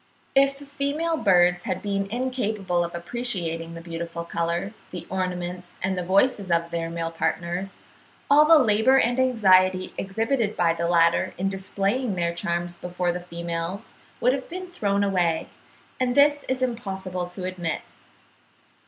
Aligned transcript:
If 0.33 0.57
female 0.57 1.15
birds 1.15 1.65
had 1.65 1.83
been 1.83 2.07
incapable 2.09 2.83
of 2.83 2.95
appreciating 2.95 3.75
the 3.75 3.81
beautiful 3.81 4.25
colours, 4.25 4.85
the 4.89 5.05
ornaments, 5.11 5.77
and 5.83 5.95
voices 5.99 6.49
of 6.49 6.71
their 6.71 6.89
male 6.89 7.11
partners, 7.11 7.77
all 8.27 8.45
the 8.45 8.57
labour 8.57 8.97
and 8.97 9.19
anxiety 9.19 9.93
exhibited 9.99 10.57
by 10.57 10.73
the 10.73 10.87
latter 10.87 11.35
in 11.37 11.49
displaying 11.49 12.15
their 12.15 12.33
charms 12.33 12.75
before 12.75 13.11
the 13.11 13.19
females 13.19 13.93
would 14.19 14.33
have 14.33 14.49
been 14.49 14.67
thrown 14.67 15.03
away; 15.03 15.49
and 15.99 16.15
this 16.15 16.41
it 16.45 16.49
is 16.49 16.63
impossible 16.63 17.27
to 17.27 17.43
admit. 17.43 17.81